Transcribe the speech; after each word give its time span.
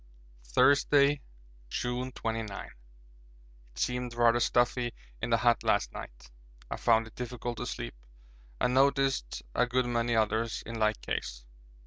Thursday, 0.43 1.21
June 1.69 2.11
29. 2.13 2.69
It 3.69 3.77
seemed 3.77 4.15
rather 4.15 4.39
stuffy 4.39 4.95
in 5.21 5.29
the 5.29 5.37
hut 5.37 5.61
last 5.63 5.93
night 5.93 6.31
I 6.71 6.77
found 6.77 7.05
it 7.05 7.13
difficult 7.13 7.57
to 7.57 7.67
sleep, 7.67 7.93
and 8.59 8.73
noticed 8.73 9.43
a 9.53 9.67
good 9.67 9.85
many 9.85 10.15
others 10.15 10.63
in 10.65 10.79
like 10.79 10.99
case. 11.01 11.45